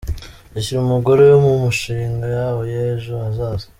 Ashyira 0.57 0.79
umugore 0.81 1.21
we 1.29 1.35
mu 1.43 1.53
mishinga 1.63 2.25
yabo 2.35 2.61
y’ejo 2.71 3.11
hazaza. 3.23 3.65